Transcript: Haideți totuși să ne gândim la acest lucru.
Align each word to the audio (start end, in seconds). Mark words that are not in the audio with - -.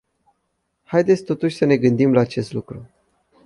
Haideți 0.83 1.23
totuși 1.23 1.55
să 1.55 1.65
ne 1.65 1.77
gândim 1.77 2.13
la 2.13 2.19
acest 2.19 2.51
lucru. 2.53 2.89